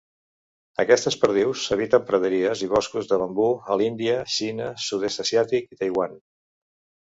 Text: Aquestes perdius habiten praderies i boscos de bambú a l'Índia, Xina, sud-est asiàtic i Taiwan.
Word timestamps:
Aquestes 0.83 1.17
perdius 1.25 1.65
habiten 1.75 2.07
praderies 2.07 2.63
i 2.67 2.69
boscos 2.71 3.11
de 3.11 3.19
bambú 3.25 3.45
a 3.75 3.77
l'Índia, 3.83 4.17
Xina, 4.37 4.71
sud-est 4.87 5.23
asiàtic 5.27 5.71
i 5.77 5.81
Taiwan. 5.85 6.19